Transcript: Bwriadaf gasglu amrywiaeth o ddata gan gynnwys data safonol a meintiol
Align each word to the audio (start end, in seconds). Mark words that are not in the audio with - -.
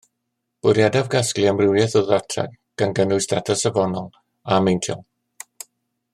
Bwriadaf 0.67 1.11
gasglu 1.15 1.45
amrywiaeth 1.51 1.93
o 2.01 2.03
ddata 2.07 2.47
gan 2.83 2.97
gynnwys 3.01 3.29
data 3.35 3.57
safonol 3.65 4.09
a 4.57 4.59
meintiol 4.69 5.05